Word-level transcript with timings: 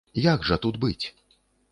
Як 0.27 0.47
жа 0.51 0.57
тут 0.63 0.79
быць? 0.85 1.05